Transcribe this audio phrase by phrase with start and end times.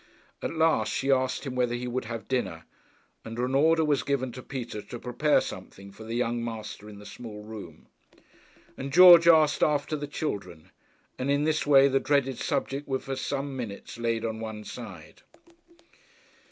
[0.41, 2.63] At last she asked him whether he would have dinner,
[3.23, 6.97] and an order was given to Peter to prepare something for the young master in
[6.97, 7.85] the small room.
[8.77, 10.71] And George asked after the children,
[11.19, 15.21] and in this way the dreaded subject was for some minutes laid on one side.